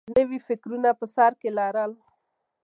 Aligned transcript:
نوي 0.17 0.39
فکرونه 0.47 0.89
په 0.99 1.05
سر 1.15 1.31
کې 1.41 1.49
لرل 1.57 1.91